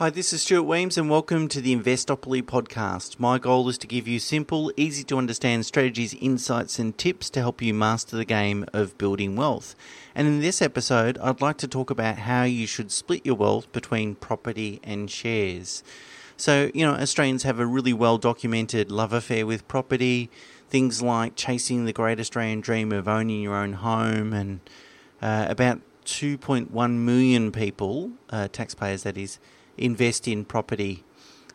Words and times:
Hi, 0.00 0.08
this 0.08 0.32
is 0.32 0.40
Stuart 0.40 0.62
Wemyss, 0.62 0.96
and 0.96 1.10
welcome 1.10 1.46
to 1.48 1.60
the 1.60 1.76
Investopoly 1.76 2.40
podcast. 2.42 3.20
My 3.20 3.38
goal 3.38 3.68
is 3.68 3.76
to 3.76 3.86
give 3.86 4.08
you 4.08 4.18
simple, 4.18 4.72
easy 4.74 5.04
to 5.04 5.18
understand 5.18 5.66
strategies, 5.66 6.14
insights, 6.14 6.78
and 6.78 6.96
tips 6.96 7.28
to 7.28 7.40
help 7.40 7.60
you 7.60 7.74
master 7.74 8.16
the 8.16 8.24
game 8.24 8.64
of 8.72 8.96
building 8.96 9.36
wealth. 9.36 9.74
And 10.14 10.26
in 10.26 10.40
this 10.40 10.62
episode, 10.62 11.18
I'd 11.18 11.42
like 11.42 11.58
to 11.58 11.68
talk 11.68 11.90
about 11.90 12.20
how 12.20 12.44
you 12.44 12.66
should 12.66 12.90
split 12.90 13.26
your 13.26 13.34
wealth 13.34 13.70
between 13.72 14.14
property 14.14 14.80
and 14.82 15.10
shares. 15.10 15.84
So, 16.38 16.70
you 16.72 16.86
know, 16.86 16.94
Australians 16.94 17.42
have 17.42 17.60
a 17.60 17.66
really 17.66 17.92
well 17.92 18.16
documented 18.16 18.90
love 18.90 19.12
affair 19.12 19.44
with 19.44 19.68
property, 19.68 20.30
things 20.70 21.02
like 21.02 21.36
chasing 21.36 21.84
the 21.84 21.92
great 21.92 22.18
Australian 22.18 22.62
dream 22.62 22.90
of 22.90 23.06
owning 23.06 23.42
your 23.42 23.54
own 23.54 23.74
home, 23.74 24.32
and 24.32 24.60
uh, 25.20 25.44
about 25.50 25.82
2.1 26.06 26.92
million 26.94 27.52
people, 27.52 28.12
uh, 28.30 28.48
taxpayers 28.50 29.02
that 29.02 29.18
is, 29.18 29.38
invest 29.80 30.28
in 30.28 30.44
property. 30.44 31.02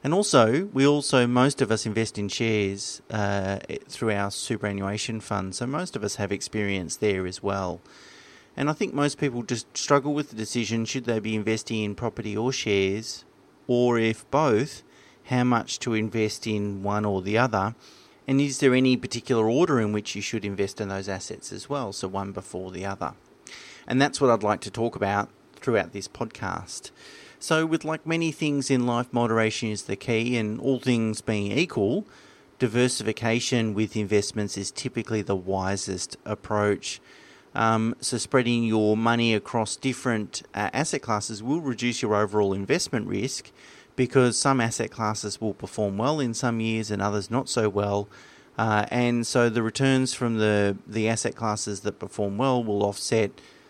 And 0.04 0.13
also, 0.13 0.66
we 0.73 0.86
also, 0.86 1.26
most 1.26 1.62
of 1.62 1.72
us 1.72 1.86
invest 1.86 2.20
in 2.20 2.27
shares 2.27 3.02
uh, 3.09 3.59
through 3.88 4.12
our 4.12 4.30
superannuation 4.30 5.20
fund. 5.20 5.55
So 5.55 5.66
most 5.66 5.95
of 5.95 6.04
us 6.04 6.18
have 6.18 6.32
experience 6.32 6.98
there 6.98 7.26
as 7.26 7.41
well. 7.41 7.82
And 8.58 8.70
I 8.70 8.73
think 8.73 8.94
most 8.94 9.18
people 9.18 9.44
just 9.44 9.76
struggle 9.76 10.13
with 10.13 10.30
the 10.30 10.35
decision 10.35 10.85
should 10.85 11.05
they 11.05 11.20
be 11.20 11.35
investing 11.35 11.84
in 11.84 11.96
property 11.96 12.38
or 12.38 12.52
shares, 12.52 13.26
or 13.68 13.98
if 13.98 14.30
both, 14.30 14.84
how 15.26 15.44
much 15.44 15.80
to 15.80 15.94
invest 15.94 16.46
in 16.46 16.84
one 16.84 17.04
or 17.04 17.21
the 17.21 17.38
other. 17.38 17.76
And 18.27 18.40
is 18.40 18.60
there 18.60 18.73
any 18.73 18.98
particular 18.98 19.49
order 19.49 19.80
in 19.80 19.91
which 19.91 20.16
you 20.16 20.21
should 20.21 20.46
invest 20.46 20.80
in 20.80 20.90
those 20.90 21.10
assets 21.10 21.52
as 21.52 21.70
well? 21.70 21.91
So 21.91 22.07
one 22.07 22.32
before 22.32 22.71
the 22.71 22.85
other. 22.85 23.13
And 23.88 24.02
that's 24.02 24.21
what 24.21 24.30
I'd 24.30 24.44
like 24.44 24.62
to 24.62 24.71
talk 24.71 24.96
about 24.96 25.30
throughout 25.55 25.94
this 25.94 26.07
podcast. 26.07 26.91
So, 27.45 27.63
with 27.63 27.85
like 27.85 28.08
many 28.08 28.31
things 28.31 28.72
in 28.72 28.88
life, 28.88 29.05
moderation 29.12 29.70
is 29.70 29.84
the 29.84 29.95
key, 29.95 30.35
and 30.35 30.59
all 30.59 30.80
things 30.80 31.22
being 31.22 31.52
equal, 31.52 32.07
diversification 32.57 33.76
with 33.76 33.96
investments 33.96 34.57
is 34.57 34.71
typically 34.71 35.21
the 35.21 35.35
wisest 35.35 36.18
approach. 36.26 36.99
Um, 37.54 37.93
so, 38.01 38.18
spreading 38.18 38.63
your 38.63 38.98
money 38.98 39.35
across 39.35 39.76
different 39.76 40.41
uh, 40.55 40.71
asset 40.73 41.04
classes 41.04 41.43
will 41.43 41.62
reduce 41.62 42.01
your 42.01 42.16
overall 42.16 42.51
investment 42.51 43.05
risk 43.05 43.51
because 43.96 44.40
some 44.40 44.60
asset 44.60 44.90
classes 44.90 45.40
will 45.40 45.54
perform 45.54 45.99
well 45.99 46.20
in 46.20 46.34
some 46.34 46.60
years 46.60 46.90
and 46.90 46.99
others 46.99 47.29
not 47.29 47.48
so 47.48 47.70
well. 47.70 48.10
Uh, 48.57 48.88
and 48.90 49.27
so, 49.27 49.49
the 49.49 49.62
returns 49.62 50.16
from 50.16 50.40
the, 50.40 50.79
the 50.88 51.07
asset 51.07 51.35
classes 51.35 51.82
that 51.82 51.99
perform 51.99 52.40
well 52.40 52.63
will 52.63 52.82
offset 52.82 53.29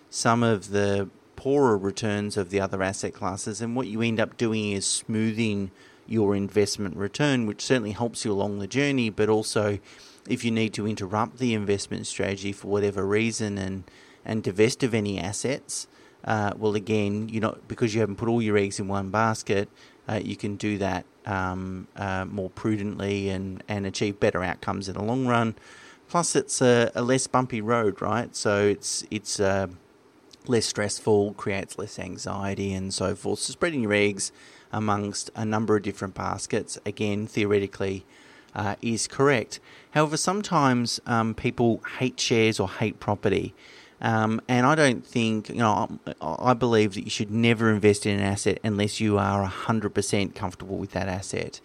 some 0.10 0.44
of 0.44 0.70
the 0.70 1.10
poorer 1.36 1.78
returns 1.78 2.38
of 2.38 2.50
the 2.50 2.60
other 2.60 2.82
asset 2.82 3.14
classes, 3.14 3.62
and 3.62 3.76
what 3.76 3.88
you 3.88 4.02
end 4.02 4.20
up 4.20 4.38
doing 4.38 4.72
is 4.72 4.86
smoothing 4.86 5.72
your 6.08 6.36
investment 6.36 6.96
return, 6.96 7.46
which 7.46 7.62
certainly 7.62 7.92
helps 7.92 8.26
you 8.26 8.32
along 8.32 8.60
the 8.60 8.68
journey, 8.68 9.10
but 9.10 9.30
also 9.30 9.80
if 10.28 10.44
you 10.44 10.52
need 10.52 10.74
to 10.74 10.88
interrupt 10.88 11.38
the 11.38 11.54
investment 11.54 12.08
strategy 12.08 12.52
for 12.52 12.68
whatever 12.68 13.06
reason 13.06 13.58
and, 13.58 13.84
and 14.24 14.44
divest 14.44 14.84
of 14.84 14.94
any 14.94 15.20
assets, 15.20 15.88
uh, 16.26 16.52
well, 16.58 16.76
again, 16.76 17.30
you 17.30 17.40
know, 17.40 17.58
because 17.68 17.94
you 17.94 18.02
haven't 18.02 18.16
put 18.16 18.28
all 18.28 18.42
your 18.42 18.58
eggs 18.58 18.80
in 18.80 18.88
one 18.88 19.10
basket, 19.10 19.70
uh, 20.08 20.20
you 20.24 20.36
can 20.36 20.56
do 20.56 20.78
that 20.78 21.06
um, 21.26 21.88
uh, 21.96 22.26
more 22.26 22.50
prudently 22.50 23.30
and, 23.30 23.64
and 23.68 23.86
achieve 23.86 24.20
better 24.20 24.44
outcomes 24.44 24.88
in 24.88 24.96
the 24.96 25.04
long 25.04 25.28
run. 25.28 25.56
Plus, 26.08 26.36
it's 26.36 26.62
a, 26.62 26.92
a 26.96 27.02
less 27.02 27.28
bumpy 27.28 27.62
road, 27.62 28.02
right? 28.02 28.36
So 28.36 28.64
it's 28.64 29.04
it's 29.10 29.40
uh, 29.40 29.68
less 30.50 30.66
stressful, 30.66 31.34
creates 31.34 31.78
less 31.78 32.00
anxiety, 32.00 32.74
and 32.74 32.94
so 32.94 33.16
forth. 33.16 33.40
So, 33.40 33.52
spreading 33.52 33.82
your 33.82 33.94
eggs 33.94 34.32
amongst 34.72 35.32
a 35.36 35.46
number 35.46 35.76
of 35.76 35.84
different 35.84 36.14
baskets, 36.14 36.78
again, 36.86 37.28
theoretically, 37.28 38.06
uh, 38.56 38.76
is 38.82 39.08
correct. 39.08 39.60
However, 39.92 40.18
sometimes 40.18 41.00
um, 41.06 41.34
people 41.34 41.82
hate 42.00 42.20
shares 42.20 42.60
or 42.60 42.70
hate 42.70 43.00
property. 43.00 43.54
Um, 44.02 44.42
and 44.48 44.66
I 44.66 44.76
don't 44.76 45.06
think, 45.06 45.50
you 45.50 45.56
know, 45.56 46.00
I 46.22 46.54
believe 46.54 46.94
that 46.96 47.04
you 47.04 47.10
should 47.10 47.32
never 47.32 47.72
invest 47.72 48.06
in 48.06 48.20
an 48.20 48.22
asset 48.22 48.60
unless 48.64 49.00
you 49.00 49.18
are 49.18 49.48
100% 49.48 50.36
comfortable 50.36 50.78
with 50.78 50.92
that 50.92 51.08
asset. 51.08 51.60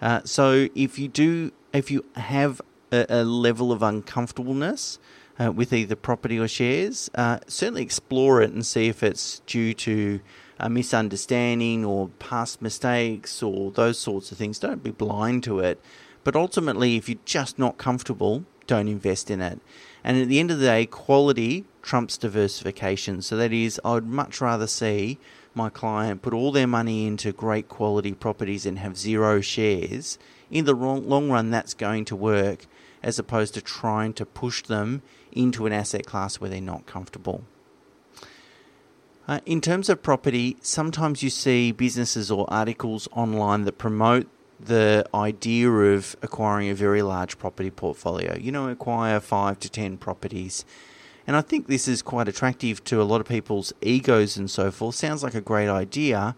Uh, 0.00 0.20
so 0.24 0.68
if 0.74 0.98
you 0.98 1.08
do, 1.08 1.52
if 1.72 1.90
you 1.90 2.04
have 2.16 2.60
a, 2.92 3.06
a 3.08 3.24
level 3.24 3.72
of 3.72 3.82
uncomfortableness, 3.82 4.98
uh, 5.38 5.52
with 5.52 5.72
either 5.72 5.96
property 5.96 6.38
or 6.38 6.48
shares, 6.48 7.10
uh, 7.14 7.38
certainly 7.46 7.82
explore 7.82 8.42
it 8.42 8.52
and 8.52 8.64
see 8.64 8.88
if 8.88 9.02
it's 9.02 9.40
due 9.40 9.74
to 9.74 10.20
a 10.58 10.68
misunderstanding 10.70 11.84
or 11.84 12.08
past 12.18 12.62
mistakes 12.62 13.42
or 13.42 13.70
those 13.72 13.98
sorts 13.98 14.30
of 14.30 14.38
things. 14.38 14.58
Don't 14.58 14.82
be 14.82 14.90
blind 14.90 15.42
to 15.44 15.60
it. 15.60 15.80
But 16.22 16.36
ultimately, 16.36 16.96
if 16.96 17.08
you're 17.08 17.18
just 17.24 17.58
not 17.58 17.76
comfortable, 17.76 18.44
don't 18.66 18.88
invest 18.88 19.30
in 19.30 19.40
it. 19.40 19.60
And 20.02 20.20
at 20.20 20.28
the 20.28 20.38
end 20.38 20.50
of 20.50 20.58
the 20.58 20.66
day, 20.66 20.86
quality 20.86 21.64
trumps 21.82 22.16
diversification. 22.16 23.20
So 23.22 23.36
that 23.36 23.52
is, 23.52 23.80
I 23.84 23.94
would 23.94 24.06
much 24.06 24.40
rather 24.40 24.66
see 24.66 25.18
my 25.54 25.68
client 25.68 26.22
put 26.22 26.32
all 26.32 26.50
their 26.50 26.66
money 26.66 27.06
into 27.06 27.32
great 27.32 27.68
quality 27.68 28.12
properties 28.12 28.66
and 28.66 28.78
have 28.78 28.96
zero 28.96 29.40
shares. 29.40 30.18
In 30.50 30.64
the 30.64 30.74
long 30.74 31.30
run, 31.30 31.50
that's 31.50 31.74
going 31.74 32.04
to 32.06 32.16
work 32.16 32.66
as 33.04 33.18
opposed 33.18 33.54
to 33.54 33.60
trying 33.60 34.12
to 34.14 34.26
push 34.26 34.62
them 34.62 35.02
into 35.30 35.66
an 35.66 35.72
asset 35.72 36.06
class 36.06 36.40
where 36.40 36.50
they're 36.50 36.60
not 36.60 36.86
comfortable. 36.86 37.44
Uh, 39.28 39.40
in 39.46 39.60
terms 39.60 39.88
of 39.88 40.02
property, 40.02 40.56
sometimes 40.60 41.22
you 41.22 41.30
see 41.30 41.70
businesses 41.70 42.30
or 42.30 42.52
articles 42.52 43.06
online 43.12 43.62
that 43.64 43.78
promote 43.78 44.26
the 44.58 45.06
idea 45.14 45.70
of 45.70 46.16
acquiring 46.22 46.68
a 46.68 46.74
very 46.74 47.02
large 47.02 47.38
property 47.38 47.70
portfolio. 47.70 48.36
You 48.36 48.52
know, 48.52 48.68
acquire 48.68 49.20
five 49.20 49.60
to 49.60 49.68
ten 49.68 49.96
properties. 49.96 50.64
And 51.26 51.36
I 51.36 51.40
think 51.40 51.66
this 51.66 51.88
is 51.88 52.02
quite 52.02 52.28
attractive 52.28 52.84
to 52.84 53.00
a 53.00 53.04
lot 53.04 53.20
of 53.20 53.26
people's 53.26 53.72
egos 53.80 54.36
and 54.36 54.50
so 54.50 54.70
forth. 54.70 54.94
Sounds 54.94 55.22
like 55.22 55.34
a 55.34 55.40
great 55.40 55.68
idea. 55.68 56.36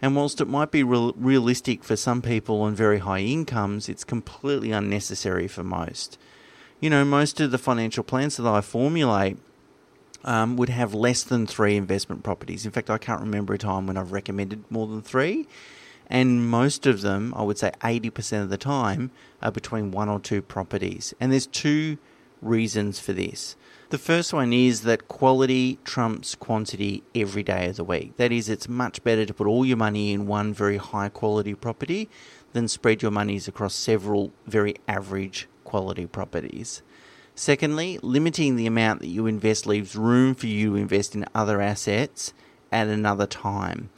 And 0.00 0.14
whilst 0.14 0.40
it 0.40 0.46
might 0.46 0.70
be 0.70 0.82
real, 0.82 1.12
realistic 1.14 1.82
for 1.82 1.96
some 1.96 2.22
people 2.22 2.60
on 2.62 2.74
very 2.74 2.98
high 2.98 3.20
incomes, 3.20 3.88
it's 3.88 4.04
completely 4.04 4.70
unnecessary 4.70 5.48
for 5.48 5.64
most 5.64 6.18
you 6.80 6.90
know, 6.90 7.04
most 7.04 7.40
of 7.40 7.50
the 7.50 7.58
financial 7.58 8.04
plans 8.04 8.36
that 8.36 8.46
I 8.46 8.60
formulate 8.60 9.36
um, 10.24 10.56
would 10.56 10.68
have 10.68 10.94
less 10.94 11.22
than 11.22 11.46
three 11.46 11.76
investment 11.76 12.22
properties. 12.22 12.64
In 12.64 12.72
fact, 12.72 12.90
I 12.90 12.98
can't 12.98 13.20
remember 13.20 13.54
a 13.54 13.58
time 13.58 13.86
when 13.86 13.96
I've 13.96 14.12
recommended 14.12 14.64
more 14.70 14.86
than 14.86 15.02
three. 15.02 15.46
And 16.08 16.48
most 16.48 16.86
of 16.86 17.02
them, 17.02 17.34
I 17.36 17.42
would 17.42 17.58
say 17.58 17.72
80% 17.82 18.42
of 18.42 18.48
the 18.48 18.56
time, 18.56 19.10
are 19.42 19.50
between 19.50 19.90
one 19.90 20.08
or 20.08 20.20
two 20.20 20.40
properties. 20.40 21.12
And 21.20 21.32
there's 21.32 21.46
two 21.46 21.98
reasons 22.40 22.98
for 22.98 23.12
this. 23.12 23.56
The 23.90 23.96
first 23.96 24.34
one 24.34 24.52
is 24.52 24.82
that 24.82 25.08
quality 25.08 25.78
trumps 25.82 26.34
quantity 26.34 27.04
every 27.14 27.42
day 27.42 27.70
of 27.70 27.76
the 27.76 27.84
week. 27.84 28.18
That 28.18 28.30
is, 28.30 28.50
it's 28.50 28.68
much 28.68 29.02
better 29.02 29.24
to 29.24 29.32
put 29.32 29.46
all 29.46 29.64
your 29.64 29.78
money 29.78 30.12
in 30.12 30.26
one 30.26 30.52
very 30.52 30.76
high 30.76 31.08
quality 31.08 31.54
property 31.54 32.10
than 32.52 32.68
spread 32.68 33.00
your 33.00 33.10
monies 33.10 33.48
across 33.48 33.74
several 33.74 34.30
very 34.46 34.74
average 34.86 35.48
quality 35.64 36.04
properties. 36.04 36.82
Secondly, 37.34 37.98
limiting 38.02 38.56
the 38.56 38.66
amount 38.66 39.00
that 39.00 39.06
you 39.06 39.26
invest 39.26 39.66
leaves 39.66 39.96
room 39.96 40.34
for 40.34 40.48
you 40.48 40.72
to 40.72 40.76
invest 40.76 41.14
in 41.14 41.24
other 41.34 41.62
assets 41.62 42.34
at 42.70 42.88
another 42.88 43.26
time 43.26 43.88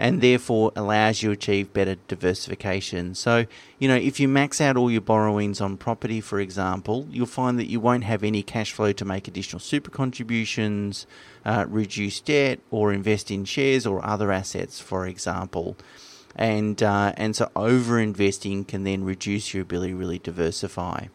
and 0.00 0.22
therefore 0.22 0.72
allows 0.74 1.22
you 1.22 1.28
to 1.28 1.32
achieve 1.34 1.74
better 1.74 1.94
diversification. 2.08 3.14
So, 3.14 3.44
you 3.78 3.86
know, 3.86 3.96
if 3.96 4.18
you 4.18 4.28
max 4.28 4.58
out 4.58 4.78
all 4.78 4.90
your 4.90 5.02
borrowings 5.02 5.60
on 5.60 5.76
property, 5.76 6.22
for 6.22 6.40
example, 6.40 7.06
you'll 7.10 7.26
find 7.26 7.58
that 7.58 7.68
you 7.68 7.80
won't 7.80 8.04
have 8.04 8.24
any 8.24 8.42
cash 8.42 8.72
flow 8.72 8.92
to 8.92 9.04
make 9.04 9.28
additional 9.28 9.60
super 9.60 9.90
contributions, 9.90 11.06
uh, 11.44 11.66
reduce 11.68 12.18
debt, 12.20 12.60
or 12.70 12.94
invest 12.94 13.30
in 13.30 13.44
shares 13.44 13.86
or 13.86 14.02
other 14.02 14.32
assets, 14.32 14.80
for 14.80 15.06
example 15.06 15.76
and 16.36 16.80
uh, 16.80 17.12
and 17.16 17.34
so 17.34 17.50
over 17.56 17.98
investing 17.98 18.64
can 18.64 18.84
then 18.84 19.02
reduce 19.02 19.52
your 19.52 19.62
ability 19.64 19.92
to 19.92 19.98
really 19.98 20.20
diversify. 20.20 21.06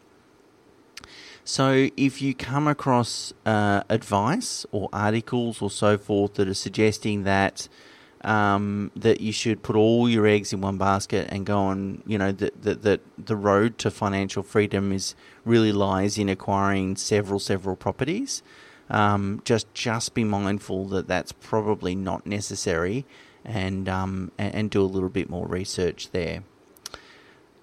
So 1.42 1.88
if 1.96 2.20
you 2.20 2.34
come 2.34 2.68
across 2.68 3.32
uh, 3.46 3.82
advice 3.88 4.66
or 4.72 4.90
articles 4.92 5.62
or 5.62 5.70
so 5.70 5.96
forth 5.96 6.34
that 6.34 6.46
are 6.48 6.54
suggesting 6.54 7.24
that 7.24 7.68
um, 8.22 8.90
that 8.96 9.20
you 9.20 9.32
should 9.32 9.62
put 9.62 9.76
all 9.76 10.08
your 10.08 10.26
eggs 10.26 10.52
in 10.52 10.60
one 10.60 10.78
basket 10.78 11.28
and 11.30 11.46
go 11.46 11.58
on, 11.58 12.02
you 12.06 12.18
know, 12.18 12.32
that 12.32 12.62
that 12.62 12.82
that 12.82 13.00
the 13.18 13.36
road 13.36 13.78
to 13.78 13.90
financial 13.90 14.42
freedom 14.42 14.92
is 14.92 15.14
really 15.44 15.72
lies 15.72 16.18
in 16.18 16.28
acquiring 16.28 16.96
several 16.96 17.38
several 17.38 17.76
properties. 17.76 18.42
Um, 18.88 19.42
just 19.44 19.72
just 19.74 20.14
be 20.14 20.24
mindful 20.24 20.86
that 20.88 21.08
that's 21.08 21.32
probably 21.32 21.94
not 21.94 22.26
necessary, 22.26 23.04
and 23.44 23.88
um, 23.88 24.32
and, 24.38 24.54
and 24.54 24.70
do 24.70 24.82
a 24.82 24.84
little 24.84 25.08
bit 25.08 25.28
more 25.28 25.46
research 25.46 26.10
there. 26.10 26.44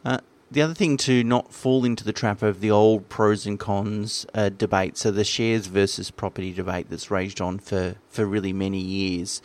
Uh, 0.06 0.20
the 0.54 0.62
other 0.62 0.76
thing 0.76 0.98
to 0.98 1.24
not 1.24 1.52
fall 1.52 1.84
into 1.84 2.04
the 2.04 2.14
trap 2.14 2.44
of 2.44 2.60
the 2.60 2.70
old 2.70 3.10
pros 3.10 3.48
and 3.48 3.60
cons 3.60 4.26
uh, 4.36 4.50
debate, 4.50 4.98
so 4.98 5.10
the 5.10 5.24
shares 5.24 5.66
versus 5.66 6.12
property 6.12 6.54
debate 6.54 6.92
that's 6.92 7.10
raged 7.10 7.42
on 7.42 7.58
for, 7.58 7.96
for 8.08 8.26
really 8.26 8.54
many 8.54 8.80
years. 8.80 9.42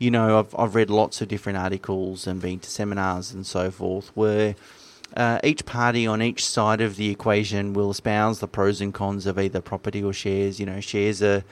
You 0.00 0.10
know, 0.10 0.38
I've, 0.38 0.54
I've 0.58 0.74
read 0.74 0.90
lots 0.90 1.20
of 1.20 1.28
different 1.28 1.58
articles 1.58 2.26
and 2.26 2.40
been 2.40 2.58
to 2.60 2.70
seminars 2.70 3.32
and 3.32 3.46
so 3.46 3.70
forth 3.70 4.10
where 4.14 4.56
uh, 5.14 5.38
each 5.44 5.66
party 5.66 6.06
on 6.06 6.22
each 6.22 6.44
side 6.44 6.80
of 6.80 6.96
the 6.96 7.10
equation 7.10 7.74
will 7.74 7.90
espouse 7.90 8.40
the 8.40 8.48
pros 8.48 8.80
and 8.80 8.94
cons 8.94 9.26
of 9.26 9.38
either 9.38 9.60
property 9.60 10.02
or 10.02 10.14
shares. 10.14 10.58
You 10.58 10.64
know, 10.64 10.80
shares 10.80 11.22
are, 11.22 11.44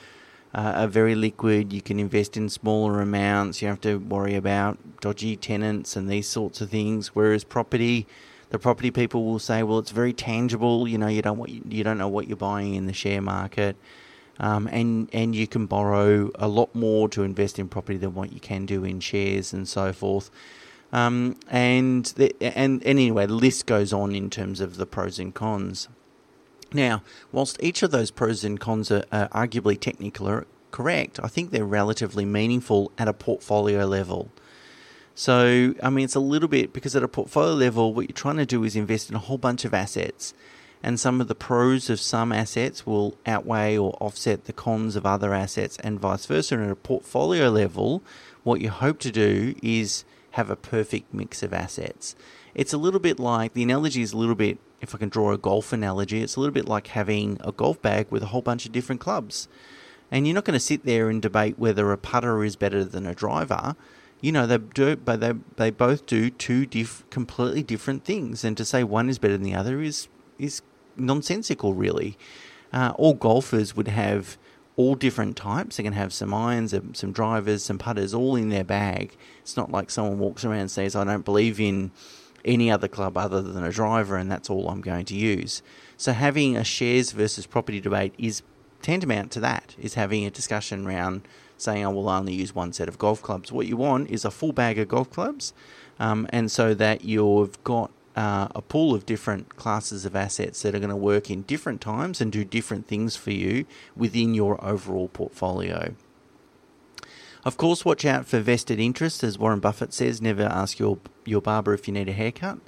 uh, 0.54 0.72
are 0.76 0.86
very 0.86 1.14
liquid. 1.14 1.74
You 1.74 1.82
can 1.82 2.00
invest 2.00 2.38
in 2.38 2.48
smaller 2.48 3.02
amounts. 3.02 3.60
You 3.60 3.68
don't 3.68 3.84
have 3.84 3.92
to 3.92 3.98
worry 3.98 4.34
about 4.34 4.78
dodgy 5.02 5.36
tenants 5.36 5.94
and 5.94 6.08
these 6.08 6.26
sorts 6.26 6.62
of 6.62 6.70
things. 6.70 7.08
Whereas 7.08 7.44
property, 7.44 8.06
the 8.48 8.58
property 8.58 8.90
people 8.90 9.26
will 9.26 9.38
say, 9.38 9.62
well, 9.62 9.78
it's 9.78 9.90
very 9.90 10.14
tangible. 10.14 10.88
You 10.88 10.96
know, 10.96 11.08
you 11.08 11.20
don't 11.20 11.46
you, 11.50 11.62
you 11.68 11.84
don't 11.84 11.98
know 11.98 12.08
what 12.08 12.28
you're 12.28 12.36
buying 12.38 12.76
in 12.76 12.86
the 12.86 12.94
share 12.94 13.20
market. 13.20 13.76
Um, 14.40 14.69
and 14.69 15.08
and 15.12 15.35
you 15.35 15.46
can 15.46 15.67
borrow 15.67 16.31
a 16.37 16.46
lot 16.46 16.75
more 16.75 17.08
to 17.08 17.23
invest 17.23 17.58
in 17.58 17.69
property 17.69 17.99
than 17.99 18.14
what 18.14 18.32
you 18.32 18.40
can 18.40 18.67
do 18.67 18.85
in 18.85 19.00
shares 19.00 19.52
and 19.52 19.69
so 19.69 19.93
forth. 19.93 20.31
Um, 20.93 21.37
and, 21.50 22.06
the, 22.17 22.35
and, 22.40 22.82
anyway, 22.85 23.26
the 23.26 23.35
list 23.35 23.67
goes 23.67 23.93
on 23.93 24.14
in 24.14 24.31
terms 24.31 24.61
of 24.61 24.76
the 24.76 24.87
pros 24.87 25.19
and 25.19 25.35
cons. 25.35 25.88
Now, 26.73 27.02
whilst 27.32 27.62
each 27.62 27.82
of 27.82 27.90
those 27.90 28.11
pros 28.11 28.44
and 28.44 28.58
cons 28.58 28.90
are, 28.90 29.05
are 29.12 29.29
arguably 29.29 29.79
technical 29.79 30.29
or 30.29 30.46
correct, 30.70 31.20
I 31.23 31.29
think 31.29 31.50
they're 31.50 31.64
relatively 31.64 32.25
meaningful 32.25 32.93
at 32.99 33.08
a 33.08 33.12
portfolio 33.12 33.87
level. 33.87 34.31
So, 35.14 35.75
I 35.82 35.91
mean, 35.91 36.05
it's 36.05 36.14
a 36.14 36.20
little 36.20 36.49
bit 36.49 36.73
because 36.73 36.94
at 36.94 37.02
a 37.02 37.08
portfolio 37.08 37.55
level, 37.55 37.93
what 37.93 38.08
you're 38.08 38.14
trying 38.14 38.37
to 38.37 38.46
do 38.46 38.64
is 38.64 38.76
invest 38.76 39.11
in 39.11 39.17
a 39.17 39.19
whole 39.19 39.38
bunch 39.38 39.64
of 39.64 39.75
assets, 39.75 40.32
and 40.82 40.98
some 40.98 41.20
of 41.20 41.28
the 41.28 41.34
pros 41.34 41.90
of 41.90 42.00
some 42.00 42.32
assets 42.32 42.86
will 42.86 43.16
outweigh 43.26 43.76
or 43.76 43.96
offset 44.00 44.44
the 44.44 44.52
cons 44.52 44.96
of 44.96 45.04
other 45.04 45.34
assets, 45.34 45.76
and 45.82 46.00
vice 46.00 46.26
versa. 46.26 46.54
And 46.54 46.64
at 46.64 46.70
a 46.70 46.76
portfolio 46.76 47.48
level, 47.50 48.02
what 48.44 48.60
you 48.60 48.70
hope 48.70 48.98
to 49.00 49.10
do 49.10 49.54
is 49.62 50.04
have 50.32 50.50
a 50.50 50.56
perfect 50.56 51.12
mix 51.12 51.42
of 51.42 51.52
assets. 51.52 52.14
It's 52.54 52.72
a 52.72 52.78
little 52.78 53.00
bit 53.00 53.19
like 53.19 53.54
the 53.54 53.62
analogy 53.62 54.02
is 54.02 54.12
a 54.12 54.16
little 54.16 54.34
bit, 54.34 54.58
if 54.80 54.94
I 54.94 54.98
can 54.98 55.08
draw 55.08 55.32
a 55.32 55.38
golf 55.38 55.72
analogy, 55.72 56.22
it's 56.22 56.36
a 56.36 56.40
little 56.40 56.54
bit 56.54 56.69
like 56.69 56.88
having 56.88 57.38
a 57.40 57.52
golf 57.52 57.81
bag 57.82 58.06
with 58.10 58.22
a 58.22 58.26
whole 58.26 58.42
bunch 58.42 58.66
of 58.66 58.72
different 58.72 59.00
clubs. 59.00 59.48
And 60.10 60.26
you're 60.26 60.34
not 60.34 60.44
going 60.44 60.54
to 60.54 60.60
sit 60.60 60.84
there 60.84 61.10
and 61.10 61.20
debate 61.20 61.58
whether 61.58 61.92
a 61.92 61.98
putter 61.98 62.42
is 62.44 62.56
better 62.56 62.84
than 62.84 63.06
a 63.06 63.14
driver. 63.14 63.76
You 64.20 64.32
know, 64.32 64.46
they 64.46 64.58
do, 64.58 64.96
but 64.96 65.20
they 65.20 65.34
they 65.56 65.70
both 65.70 66.06
do 66.06 66.31
two 66.31 66.66
diff, 66.66 67.04
completely 67.10 67.62
different 67.62 68.04
things. 68.04 68.42
And 68.42 68.56
to 68.56 68.64
say 68.64 68.82
one 68.82 69.08
is 69.08 69.19
better 69.19 69.34
than 69.34 69.44
the 69.44 69.54
other 69.54 69.81
is 69.81 70.08
is 70.38 70.62
nonsensical, 70.96 71.75
really. 71.75 72.17
Uh, 72.73 72.93
all 72.96 73.14
golfers 73.14 73.75
would 73.76 73.88
have 73.88 74.38
all 74.76 74.94
different 74.94 75.37
types. 75.37 75.76
They 75.76 75.82
can 75.82 75.93
have 75.93 76.12
some 76.12 76.32
irons, 76.32 76.75
some 76.93 77.12
drivers, 77.12 77.64
some 77.64 77.79
putters, 77.79 78.14
all 78.14 78.37
in 78.37 78.49
their 78.49 78.64
bag. 78.64 79.17
It's 79.40 79.56
not 79.56 79.73
like 79.73 79.90
someone 79.90 80.19
walks 80.19 80.44
around 80.44 80.61
and 80.61 80.70
says, 80.70 80.94
I 80.94 81.05
don't 81.05 81.25
believe 81.25 81.58
in 81.61 81.90
any 82.44 82.70
other 82.70 82.88
club 82.88 83.17
other 83.17 83.43
than 83.43 83.64
a 83.64 83.73
driver, 83.73 84.17
and 84.17 84.31
that's 84.31 84.49
all 84.49 84.69
I'm 84.69 84.81
going 84.81 85.05
to 85.06 85.17
use. 85.17 85.62
So 85.96 86.12
having 86.12 86.56
a 86.56 86.62
shares 86.62 87.11
versus 87.11 87.46
property 87.46 87.81
debate 87.81 88.14
is 88.19 88.43
tantamount 88.82 89.32
to 89.32 89.41
that, 89.41 89.75
is 89.79 89.94
having 89.94 90.25
a 90.25 90.31
discussion 90.31 90.87
around 90.87 91.26
saying, 91.56 91.84
I 91.84 91.88
will 91.88 92.08
only 92.08 92.34
use 92.34 92.55
one 92.55 92.73
set 92.73 92.88
of 92.88 92.99
golf 92.99 93.20
clubs. 93.20 93.50
What 93.50 93.67
you 93.67 93.76
want 93.76 94.11
is 94.11 94.25
a 94.25 94.31
full 94.31 94.52
bag 94.52 94.79
of 94.79 94.87
golf 94.87 95.11
clubs, 95.11 95.52
um, 95.99 96.29
and 96.31 96.50
so 96.50 96.73
that 96.75 97.05
you've 97.05 97.62
got 97.64 97.91
uh, 98.19 98.49
a 98.53 98.61
pool 98.61 98.97
of 98.97 99.06
different 99.06 99.55
classes 99.55 100.05
of 100.05 100.17
assets 100.17 100.62
that 100.62 100.75
are 100.75 100.81
going 100.81 100.91
to 100.91 100.97
work 100.97 101.31
in 101.31 101.43
different 101.43 101.81
times 101.81 102.20
and 102.20 102.32
do 102.32 102.44
different 102.44 102.88
things 102.88 103.15
for 103.15 103.31
you 103.31 103.65
within 103.94 104.35
your 104.35 104.62
overall 104.65 105.06
portfolio. 105.06 105.94
Of 107.44 107.56
course, 107.56 107.85
watch 107.85 108.05
out 108.05 108.26
for 108.26 108.41
vested 108.41 108.81
interest, 108.81 109.23
as 109.23 109.38
Warren 109.38 109.61
Buffett 109.61 109.94
says. 109.94 110.20
Never 110.20 110.43
ask 110.43 110.81
your 110.81 110.99
your 111.25 111.41
barber 111.41 111.73
if 111.75 111.87
you 111.87 111.94
need 111.94 112.09
a 112.09 112.12
haircut. 112.12 112.59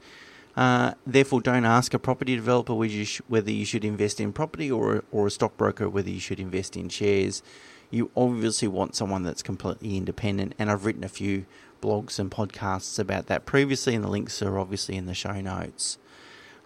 Uh, 0.57 0.95
therefore, 1.05 1.41
don't 1.41 1.65
ask 1.65 1.93
a 1.95 1.99
property 1.99 2.37
developer 2.37 2.73
whether 2.73 2.93
you, 2.93 3.07
whether 3.27 3.51
you 3.51 3.65
should 3.65 3.85
invest 3.85 4.21
in 4.21 4.33
property 4.33 4.71
or 4.71 5.03
or 5.11 5.27
a 5.27 5.33
stockbroker 5.33 5.91
whether 5.91 6.11
you 6.11 6.21
should 6.21 6.39
invest 6.39 6.77
in 6.77 6.89
shares. 6.89 7.43
You 7.91 8.13
obviously 8.17 8.69
want 8.69 8.95
someone 8.95 9.25
that's 9.25 9.43
completely 9.43 9.97
independent, 9.97 10.55
and 10.61 10.71
I've 10.71 10.87
written 10.87 11.03
a 11.03 11.09
few 11.09 11.47
blogs 11.81 12.19
and 12.19 12.31
podcasts 12.31 12.99
about 12.99 13.27
that 13.27 13.47
previously, 13.47 13.95
and 13.95 14.05
the 14.05 14.09
links 14.09 14.43
are 14.43 14.59
obviously 14.59 14.97
in 14.97 15.07
the 15.07 15.15
show 15.15 15.41
notes. 15.41 15.99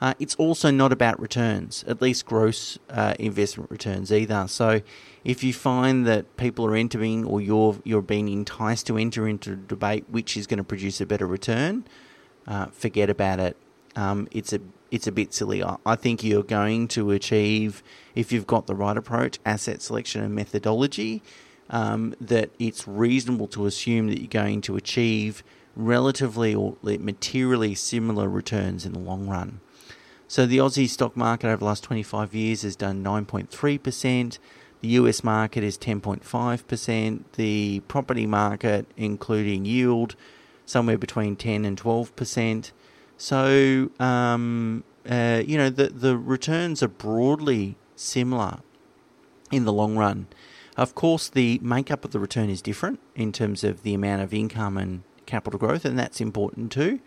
Uh, 0.01 0.13
it's 0.19 0.35
also 0.35 0.71
not 0.71 0.93
about 0.93 1.19
returns, 1.21 1.85
at 1.87 2.03
least 2.03 2.27
gross 2.27 2.79
uh, 2.91 3.15
investment 3.19 3.71
returns 3.71 4.13
either. 4.13 4.47
So, 4.49 4.83
if 5.25 5.43
you 5.45 5.55
find 5.55 6.07
that 6.07 6.37
people 6.37 6.67
are 6.67 6.75
entering 6.75 7.25
or 7.25 7.41
you're 7.41 7.79
you're 7.85 8.03
being 8.03 8.29
enticed 8.29 8.87
to 8.89 8.99
enter 8.99 9.27
into 9.29 9.53
a 9.53 9.57
debate 9.57 10.05
which 10.11 10.37
is 10.37 10.47
going 10.47 10.59
to 10.59 10.65
produce 10.65 11.01
a 11.01 11.07
better 11.07 11.27
return, 11.27 11.85
uh, 12.47 12.67
forget 12.67 13.09
about 13.09 13.41
it. 13.41 13.57
Um, 13.97 14.29
it's 14.31 14.53
a 14.53 14.61
it's 14.91 15.07
a 15.07 15.13
bit 15.13 15.33
silly. 15.33 15.63
I 15.65 15.97
think 15.97 16.23
you're 16.23 16.43
going 16.43 16.89
to 16.89 17.11
achieve 17.11 17.83
if 18.15 18.31
you've 18.31 18.47
got 18.47 18.67
the 18.67 18.75
right 18.75 18.97
approach, 18.97 19.39
asset 19.45 19.81
selection, 19.81 20.23
and 20.23 20.35
methodology 20.35 21.23
um, 21.71 22.15
that 22.21 22.51
it's 22.59 22.87
reasonable 22.87 23.49
to 23.49 23.67
assume 23.67 24.09
that 24.09 24.21
you're 24.21 24.29
going 24.29 24.61
to 24.63 24.77
achieve 24.77 25.43
relatively 25.77 26.55
or 26.55 26.77
materially 26.83 27.75
similar 27.75 28.29
returns 28.29 28.87
in 28.87 28.93
the 28.93 28.99
long 28.99 29.27
run. 29.27 29.61
So 30.29 30.47
the 30.47 30.59
Aussie 30.59 30.89
stock 30.89 31.17
market 31.17 31.49
over 31.49 31.59
the 31.59 31.65
last 31.65 31.85
25 31.85 32.35
years 32.35 32.63
has 32.63 32.77
done 32.77 33.05
9.3%. 33.05 34.39
The 34.81 34.89
US 34.89 35.25
market 35.25 35.63
is 35.63 35.79
10.5%. 35.79 37.25
The 37.37 37.81
property 37.89 38.27
market, 38.27 38.87
including 38.97 39.65
yield, 39.65 40.17
somewhere 40.67 40.99
between 40.99 41.37
10 41.37 41.65
and 41.65 41.81
12%. 41.81 42.73
So, 43.17 43.91
um, 44.01 44.85
uh, 45.09 45.43
you 45.47 45.57
know, 45.57 45.71
the, 45.71 45.89
the 45.89 46.17
returns 46.17 46.83
are 46.83 46.89
broadly 46.89 47.77
similar 47.97 48.59
in 49.53 49.65
the 49.65 49.73
long 49.73 49.97
run. 49.97 50.27
Of 50.77 50.95
course, 50.95 51.29
the 51.29 51.61
makeup 51.63 52.05
of 52.05 52.11
the 52.11 52.19
return 52.19 52.51
is 52.51 52.61
different 52.61 53.01
in 53.15 53.33
terms 53.33 53.63
of 53.63 53.83
the 53.83 53.95
amount 53.95 54.23
of 54.23 54.35
income 54.35 54.77
and 54.77 55.03
capital 55.27 55.59
growth, 55.59 55.85
and 55.85 55.99
that's 55.99 56.21
important 56.21 56.73
too. 56.73 57.01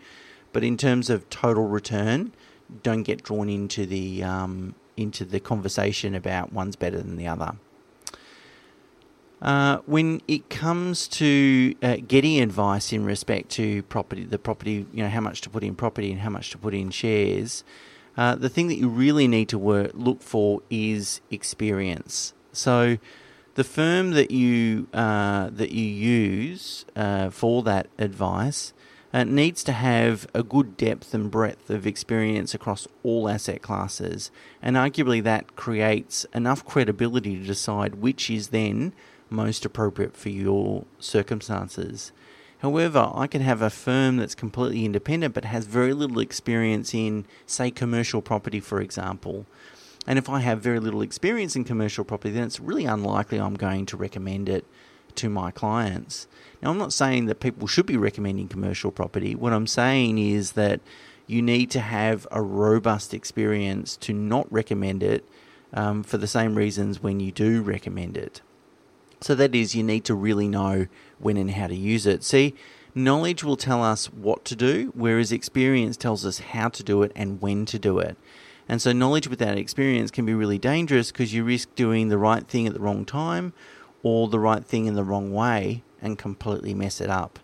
But 0.52 0.64
in 0.64 0.76
terms 0.76 1.10
of 1.10 1.28
total 1.28 1.66
return, 1.68 2.32
don't 2.82 3.02
get 3.02 3.22
drawn 3.22 3.48
into 3.48 3.84
the 3.86 4.22
um, 4.22 4.74
into 4.96 5.24
the 5.24 5.40
conversation 5.40 6.14
about 6.14 6.52
one's 6.52 6.76
better 6.76 6.98
than 6.98 7.16
the 7.16 7.26
other. 7.26 7.56
Uh, 9.40 9.78
when 9.86 10.20
it 10.26 10.50
comes 10.50 11.06
to 11.06 11.74
uh, 11.80 11.96
getting 12.08 12.40
advice 12.40 12.92
in 12.92 13.04
respect 13.04 13.50
to 13.50 13.82
property, 13.84 14.24
the 14.24 14.38
property, 14.38 14.84
you 14.92 15.02
know, 15.02 15.08
how 15.08 15.20
much 15.20 15.40
to 15.40 15.48
put 15.48 15.62
in 15.62 15.76
property 15.76 16.10
and 16.10 16.20
how 16.22 16.30
much 16.30 16.50
to 16.50 16.58
put 16.58 16.74
in 16.74 16.90
shares, 16.90 17.62
uh, 18.16 18.34
the 18.34 18.48
thing 18.48 18.66
that 18.66 18.74
you 18.74 18.88
really 18.88 19.28
need 19.28 19.48
to 19.48 19.56
work, 19.56 19.92
look 19.94 20.22
for 20.22 20.60
is 20.70 21.20
experience. 21.30 22.34
So, 22.52 22.98
the 23.58 23.64
firm 23.64 24.12
that 24.12 24.30
you 24.30 24.86
uh, 24.94 25.50
that 25.50 25.72
you 25.72 25.84
use 25.84 26.86
uh, 26.94 27.28
for 27.28 27.64
that 27.64 27.88
advice 27.98 28.72
uh, 29.12 29.24
needs 29.24 29.64
to 29.64 29.72
have 29.72 30.28
a 30.32 30.44
good 30.44 30.76
depth 30.76 31.12
and 31.12 31.28
breadth 31.28 31.68
of 31.68 31.84
experience 31.84 32.54
across 32.54 32.86
all 33.02 33.28
asset 33.28 33.60
classes, 33.60 34.30
and 34.62 34.76
arguably 34.76 35.20
that 35.20 35.56
creates 35.56 36.24
enough 36.32 36.64
credibility 36.64 37.36
to 37.36 37.44
decide 37.44 37.96
which 37.96 38.30
is 38.30 38.48
then 38.48 38.92
most 39.28 39.64
appropriate 39.64 40.16
for 40.16 40.28
your 40.28 40.84
circumstances. 41.00 42.12
However, 42.58 43.10
I 43.12 43.26
can 43.26 43.42
have 43.42 43.60
a 43.60 43.70
firm 43.70 44.18
that's 44.18 44.36
completely 44.36 44.84
independent 44.84 45.34
but 45.34 45.46
has 45.46 45.64
very 45.64 45.94
little 45.94 46.20
experience 46.20 46.94
in, 46.94 47.26
say, 47.44 47.72
commercial 47.72 48.22
property, 48.22 48.60
for 48.60 48.80
example. 48.80 49.46
And 50.08 50.18
if 50.18 50.30
I 50.30 50.40
have 50.40 50.62
very 50.62 50.80
little 50.80 51.02
experience 51.02 51.54
in 51.54 51.64
commercial 51.64 52.02
property, 52.02 52.32
then 52.32 52.44
it's 52.44 52.58
really 52.58 52.86
unlikely 52.86 53.38
I'm 53.38 53.52
going 53.52 53.84
to 53.84 53.96
recommend 53.98 54.48
it 54.48 54.64
to 55.16 55.28
my 55.28 55.50
clients. 55.50 56.26
Now, 56.62 56.70
I'm 56.70 56.78
not 56.78 56.94
saying 56.94 57.26
that 57.26 57.40
people 57.40 57.68
should 57.68 57.84
be 57.84 57.98
recommending 57.98 58.48
commercial 58.48 58.90
property. 58.90 59.34
What 59.34 59.52
I'm 59.52 59.66
saying 59.66 60.16
is 60.16 60.52
that 60.52 60.80
you 61.26 61.42
need 61.42 61.70
to 61.72 61.80
have 61.80 62.26
a 62.30 62.40
robust 62.40 63.12
experience 63.12 63.98
to 63.98 64.14
not 64.14 64.50
recommend 64.50 65.02
it 65.02 65.28
um, 65.74 66.02
for 66.02 66.16
the 66.16 66.26
same 66.26 66.54
reasons 66.54 67.02
when 67.02 67.20
you 67.20 67.30
do 67.30 67.60
recommend 67.60 68.16
it. 68.16 68.40
So, 69.20 69.34
that 69.34 69.54
is, 69.54 69.74
you 69.74 69.82
need 69.82 70.06
to 70.06 70.14
really 70.14 70.48
know 70.48 70.86
when 71.18 71.36
and 71.36 71.50
how 71.50 71.66
to 71.66 71.76
use 71.76 72.06
it. 72.06 72.24
See, 72.24 72.54
knowledge 72.94 73.44
will 73.44 73.58
tell 73.58 73.82
us 73.82 74.06
what 74.06 74.46
to 74.46 74.56
do, 74.56 74.90
whereas 74.94 75.32
experience 75.32 75.98
tells 75.98 76.24
us 76.24 76.38
how 76.38 76.70
to 76.70 76.82
do 76.82 77.02
it 77.02 77.12
and 77.14 77.42
when 77.42 77.66
to 77.66 77.78
do 77.78 77.98
it. 77.98 78.16
And 78.68 78.82
so, 78.82 78.92
knowledge 78.92 79.28
without 79.28 79.56
experience 79.56 80.10
can 80.10 80.26
be 80.26 80.34
really 80.34 80.58
dangerous 80.58 81.10
because 81.10 81.32
you 81.32 81.44
risk 81.44 81.74
doing 81.74 82.08
the 82.08 82.18
right 82.18 82.46
thing 82.46 82.66
at 82.66 82.74
the 82.74 82.80
wrong 82.80 83.04
time 83.04 83.52
or 84.02 84.28
the 84.28 84.38
right 84.38 84.64
thing 84.64 84.86
in 84.86 84.94
the 84.94 85.04
wrong 85.04 85.32
way 85.32 85.82
and 86.02 86.18
completely 86.18 86.74
mess 86.74 87.00
it 87.00 87.10
up. 87.10 87.38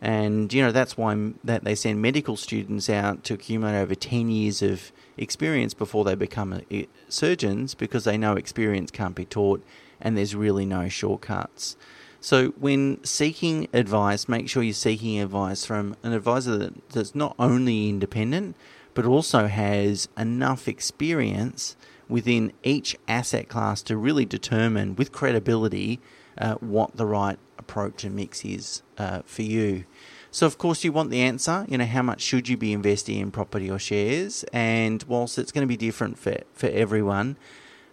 And 0.00 0.52
you 0.52 0.62
know 0.62 0.70
that's 0.70 0.96
why 0.96 1.32
that 1.42 1.64
they 1.64 1.74
send 1.74 2.00
medical 2.00 2.36
students 2.36 2.88
out 2.88 3.24
to 3.24 3.34
accumulate 3.34 3.80
over 3.80 3.94
ten 3.94 4.28
years 4.28 4.62
of 4.62 4.92
experience 5.16 5.74
before 5.74 6.04
they 6.04 6.14
become 6.14 6.52
uh, 6.52 6.82
surgeons 7.08 7.74
because 7.74 8.04
they 8.04 8.16
know 8.16 8.34
experience 8.34 8.90
can't 8.90 9.16
be 9.16 9.24
taught 9.24 9.64
and 10.00 10.16
there's 10.16 10.34
really 10.34 10.64
no 10.64 10.88
shortcuts. 10.88 11.76
So, 12.20 12.48
when 12.58 13.02
seeking 13.04 13.68
advice, 13.72 14.28
make 14.28 14.48
sure 14.48 14.62
you're 14.62 14.74
seeking 14.74 15.20
advice 15.20 15.64
from 15.64 15.96
an 16.02 16.12
advisor 16.12 16.56
that, 16.58 16.90
that's 16.90 17.14
not 17.14 17.36
only 17.38 17.88
independent, 17.88 18.56
but 18.98 19.06
also 19.06 19.46
has 19.46 20.08
enough 20.18 20.66
experience 20.66 21.76
within 22.08 22.52
each 22.64 22.96
asset 23.06 23.48
class 23.48 23.80
to 23.80 23.96
really 23.96 24.24
determine 24.24 24.96
with 24.96 25.12
credibility 25.12 26.00
uh, 26.36 26.54
what 26.54 26.96
the 26.96 27.06
right 27.06 27.38
approach 27.58 28.02
and 28.02 28.16
mix 28.16 28.44
is 28.44 28.82
uh, 28.98 29.22
for 29.24 29.42
you. 29.42 29.84
So, 30.32 30.48
of 30.48 30.58
course, 30.58 30.82
you 30.82 30.90
want 30.90 31.10
the 31.10 31.20
answer. 31.20 31.64
You 31.68 31.78
know, 31.78 31.86
how 31.86 32.02
much 32.02 32.20
should 32.22 32.48
you 32.48 32.56
be 32.56 32.72
investing 32.72 33.20
in 33.20 33.30
property 33.30 33.70
or 33.70 33.78
shares? 33.78 34.44
And 34.52 35.00
whilst 35.04 35.38
it's 35.38 35.52
going 35.52 35.62
to 35.62 35.68
be 35.68 35.76
different 35.76 36.18
for, 36.18 36.36
for 36.52 36.66
everyone, 36.66 37.36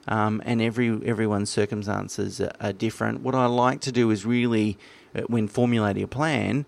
um, 0.07 0.41
and 0.43 0.59
every 0.59 0.89
everyone's 1.05 1.51
circumstances 1.51 2.41
are, 2.41 2.51
are, 2.59 2.73
different. 2.73 3.21
What 3.21 3.35
I 3.35 3.45
like 3.45 3.79
to 3.81 3.91
do 3.91 4.09
is 4.09 4.25
really, 4.25 4.79
uh, 5.13 5.21
when 5.27 5.47
formulating 5.47 6.01
a 6.01 6.07
plan, 6.07 6.65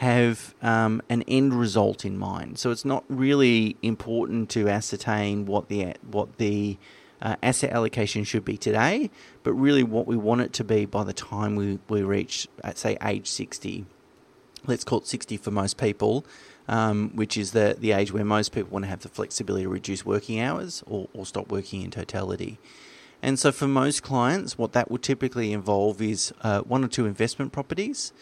have 0.00 0.54
um, 0.62 1.02
an 1.10 1.20
end 1.28 1.52
result 1.52 2.06
in 2.06 2.16
mind. 2.16 2.58
So 2.58 2.70
it's 2.70 2.86
not 2.86 3.04
really 3.10 3.76
important 3.82 4.48
to 4.50 4.66
ascertain 4.66 5.44
what 5.44 5.68
the 5.68 5.94
what 6.10 6.38
the 6.38 6.78
uh, 7.20 7.36
asset 7.42 7.70
allocation 7.70 8.24
should 8.24 8.42
be 8.42 8.56
today, 8.56 9.10
but 9.42 9.52
really 9.52 9.82
what 9.82 10.06
we 10.06 10.16
want 10.16 10.40
it 10.40 10.54
to 10.54 10.64
be 10.64 10.86
by 10.86 11.04
the 11.04 11.12
time 11.12 11.54
we, 11.54 11.78
we 11.90 12.00
reach, 12.00 12.48
uh, 12.64 12.72
say, 12.74 12.96
age 13.04 13.26
60. 13.26 13.84
Let's 14.66 14.84
call 14.84 15.00
it 15.00 15.06
60 15.06 15.36
for 15.36 15.50
most 15.50 15.76
people, 15.76 16.24
um, 16.66 17.10
which 17.14 17.36
is 17.36 17.50
the, 17.50 17.76
the 17.78 17.92
age 17.92 18.10
where 18.10 18.24
most 18.24 18.52
people 18.52 18.70
want 18.70 18.86
to 18.86 18.88
have 18.88 19.00
the 19.00 19.10
flexibility 19.10 19.64
to 19.64 19.68
reduce 19.68 20.06
working 20.06 20.40
hours 20.40 20.82
or, 20.86 21.10
or 21.12 21.26
stop 21.26 21.50
working 21.50 21.82
in 21.82 21.90
totality. 21.90 22.58
And 23.20 23.38
so, 23.38 23.52
for 23.52 23.68
most 23.68 24.02
clients, 24.02 24.56
what 24.56 24.72
that 24.72 24.90
would 24.90 25.02
typically 25.02 25.52
involve 25.52 26.00
is 26.00 26.32
uh, 26.40 26.62
one 26.62 26.82
or 26.82 26.88
two 26.88 27.04
investment 27.04 27.52
properties 27.52 28.14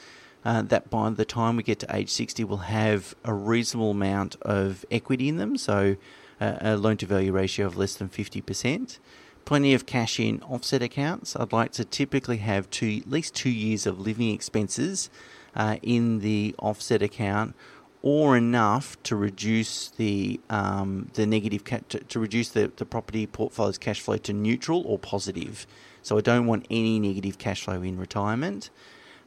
uh, 0.45 0.63
that 0.63 0.91
by 0.91 1.11
the 1.11 1.25
time 1.25 1.57
we 1.57 1.63
get 1.63 1.79
to 1.81 1.97
age 1.97 2.11
60 2.11 2.45
we'll 2.45 2.59
have 2.59 3.15
a 3.25 3.35
reasonable 3.35 3.91
amount 3.91 4.37
of 4.43 4.85
equity 4.91 5.29
in 5.29 5.37
them, 5.37 5.57
so 5.57 5.97
uh, 6.41 6.57
a 6.61 6.77
loan 6.77 6.97
to 6.99 7.07
value 7.07 7.33
ratio 7.33 7.67
of 7.67 7.77
less 7.77 7.95
than 7.95 8.09
50%. 8.09 8.99
Plenty 9.45 9.73
of 9.73 9.87
cash 9.87 10.21
in 10.21 10.43
offset 10.43 10.83
accounts. 10.83 11.35
I'd 11.35 11.53
like 11.53 11.73
to 11.73 11.85
typically 11.85 12.37
have 12.39 12.69
two, 12.71 13.01
at 13.01 13.11
least 13.11 13.35
two 13.35 13.51
years 13.51 13.87
of 13.87 13.99
living 13.99 14.31
expenses 14.31 15.09
uh, 15.57 15.77
in 15.83 16.21
the 16.21 16.55
offset 16.59 17.03
account 17.03 17.55
or 18.03 18.37
enough 18.37 19.03
to 19.03 19.17
reduce 19.17 19.89
the 19.89 20.39
um, 20.49 21.11
the 21.15 21.27
negative 21.27 21.65
ca- 21.65 21.81
to, 21.89 21.99
to, 22.01 22.21
reduce 22.21 22.51
the, 22.51 22.71
the 22.77 22.85
property 22.85 23.27
portfolio's 23.27 23.79
cash 23.79 24.01
flow 24.01 24.17
to 24.19 24.33
neutral 24.33 24.83
or 24.87 24.99
positive. 24.99 25.67
So 26.03 26.17
I 26.17 26.21
don't 26.21 26.47
want 26.47 26.67
any 26.71 27.01
negative 27.01 27.39
cash 27.39 27.65
flow 27.65 27.83
in 27.83 27.99
retirement. 27.99 28.71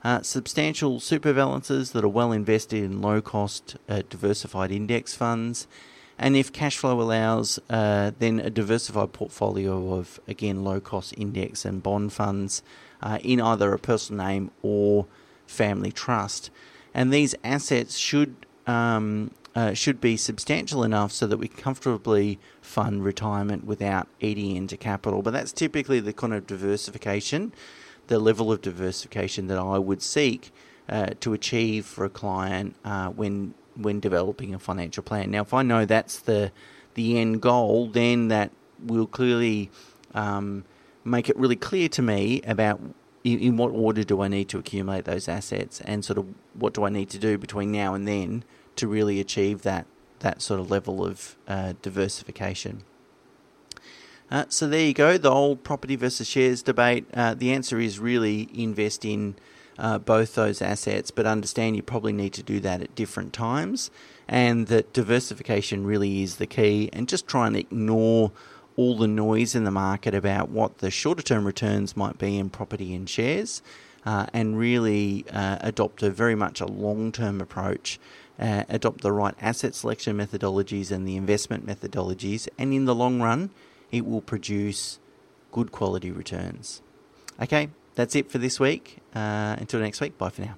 Uh, 0.03 0.22
substantial 0.22 1.00
super 1.00 1.31
balances 1.31 1.91
that 1.91 2.03
are 2.03 2.10
well 2.10 2.31
invested 2.31 2.84
in 2.84 3.01
low 3.01 3.22
cost 3.22 3.77
uh, 3.88 4.01
diversified 4.10 4.72
index 4.72 5.13
funds. 5.13 5.67
And 6.17 6.36
if 6.36 6.51
cash 6.51 6.77
flow 6.77 7.00
allows, 7.00 7.60
uh, 7.70 8.12
then 8.17 8.39
a 8.39 8.50
diversified 8.50 9.13
portfolio 9.13 9.93
of, 9.93 10.20
again, 10.27 10.63
low 10.63 10.79
cost 10.79 11.13
index 11.17 11.65
and 11.65 11.81
bond 11.84 12.13
funds 12.13 12.63
uh, 13.01 13.20
in 13.24 13.41
either 13.41 13.74
a 13.74 13.79
personal 13.79 14.25
name 14.25 14.51
or 14.62 15.05
family 15.48 15.91
trust. 15.91 16.50
And 16.93 17.13
these 17.13 17.36
assets 17.43 17.98
should 17.98 18.46
um, 18.67 19.31
uh, 19.55 19.74
should 19.74 20.00
be 20.00 20.15
substantial 20.15 20.84
enough 20.84 21.12
so 21.12 21.27
that 21.27 21.38
we 21.38 21.48
comfortably 21.48 22.39
fund 22.62 23.03
retirement 23.03 23.65
without 23.65 24.08
eating 24.20 24.55
into 24.55 24.77
capital. 24.77 25.22
But 25.22 25.31
that's 25.31 25.51
typically 25.51 26.00
the 26.00 26.13
kind 26.13 26.34
of 26.34 26.48
diversification 26.48 27.51
the 28.12 28.20
level 28.20 28.51
of 28.51 28.62
diversification 28.62 29.48
that 29.48 29.58
I 29.58 29.77
would 29.77 30.01
seek 30.01 30.51
uh, 30.89 31.12
to 31.22 31.32
achieve 31.32 31.86
for 31.86 32.03
a 32.03 32.10
client 32.10 32.75
uh, 32.84 33.08
when 33.08 33.53
when 33.75 34.01
developing 34.01 34.53
a 34.53 34.60
financial 34.60 35.01
plan. 35.01 35.32
Now, 35.32 35.44
if 35.44 35.53
I 35.53 35.63
know 35.63 35.86
that's 35.86 36.20
the 36.20 36.51
the 36.96 37.18
end 37.18 37.41
goal, 37.41 37.88
then 37.88 38.27
that 38.27 38.51
will 38.86 39.08
clearly 39.08 39.72
um, 40.13 40.65
make 41.06 41.30
it 41.30 41.38
really 41.38 41.56
clear 41.56 41.88
to 41.88 42.01
me 42.01 42.41
about 42.46 42.82
in, 43.24 43.39
in, 43.39 43.56
what 43.56 43.70
order 43.70 44.03
do 44.03 44.22
I 44.22 44.27
need 44.27 44.50
to 44.50 44.58
accumulate 44.58 45.06
those 45.06 45.30
assets, 45.30 45.80
and 45.80 46.03
sort 46.03 46.18
of 46.18 46.25
what 46.53 46.74
do 46.74 46.84
I 46.84 46.89
need 46.89 47.10
to 47.12 47.18
do 47.18 47.38
between 47.38 47.72
now 47.72 47.94
and 47.94 48.06
then 48.06 48.44
to 48.75 48.89
really 48.89 49.22
achieve 49.22 49.62
that 49.62 49.86
that 50.20 50.41
sort 50.41 50.60
of 50.60 50.70
level 50.70 51.06
of 51.06 51.38
uh, 51.48 51.75
diversification. 51.82 52.84
Uh, 54.32 54.46
so 54.48 54.66
there 54.66 54.86
you 54.86 54.94
go, 54.94 55.18
the 55.18 55.30
old 55.30 55.62
property 55.62 55.98
versus 55.98 56.26
shares 56.26 56.64
debate. 56.64 57.06
Uh, 57.14 57.34
the 57.34 57.52
answer 57.52 57.80
is 57.80 58.00
really 58.00 58.50
invest 58.54 59.04
in 59.04 59.36
uh, 59.78 59.98
both 59.98 60.36
those 60.36 60.62
assets, 60.62 61.12
but 61.12 61.26
understand 61.26 61.76
you 61.76 61.84
probably 61.84 62.14
need 62.14 62.32
to 62.32 62.42
do 62.42 62.62
that 62.62 62.82
at 62.82 62.96
different 62.96 63.34
times, 63.34 63.92
and 64.30 64.68
that 64.68 64.94
diversification 64.94 65.86
really 65.86 66.24
is 66.24 66.38
the 66.38 66.48
key. 66.48 66.90
And 66.94 67.10
just 67.10 67.28
try 67.28 67.48
and 67.48 67.58
ignore 67.58 68.32
all 68.78 68.98
the 68.98 69.08
noise 69.08 69.54
in 69.54 69.66
the 69.66 69.72
market 69.72 70.16
about 70.16 70.48
what 70.48 70.78
the 70.78 70.90
shorter 70.90 71.22
term 71.22 71.46
returns 71.46 71.98
might 71.98 72.18
be 72.18 72.38
in 72.38 72.50
property 72.50 72.96
and 72.96 73.10
shares, 73.10 73.62
uh, 74.06 74.28
and 74.32 74.58
really 74.58 75.26
uh, 75.34 75.58
adopt 75.60 76.04
a 76.04 76.10
very 76.10 76.36
much 76.36 76.62
a 76.62 76.66
long 76.66 77.12
term 77.12 77.42
approach. 77.42 78.00
Uh, 78.40 78.64
adopt 78.70 79.02
the 79.02 79.12
right 79.12 79.36
asset 79.42 79.76
selection 79.76 80.18
methodologies 80.18 80.90
and 80.90 81.06
the 81.06 81.18
investment 81.18 81.66
methodologies, 81.66 82.48
and 82.58 82.74
in 82.74 82.86
the 82.86 82.96
long 82.96 83.22
run, 83.22 83.52
it 83.91 84.05
will 84.05 84.21
produce 84.21 85.00
good 85.51 85.71
quality 85.71 86.12
returns. 86.12 86.81
Okay, 87.41 87.69
that's 87.95 88.15
it 88.15 88.31
for 88.31 88.38
this 88.38 88.60
week. 88.60 88.98
Uh, 89.13 89.55
until 89.60 89.79
next 89.79 90.01
week, 90.01 90.17
bye 90.17 90.29
for 90.29 90.41
now. 90.41 90.55